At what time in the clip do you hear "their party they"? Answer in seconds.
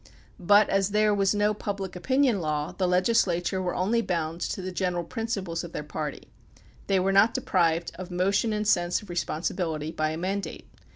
5.73-6.99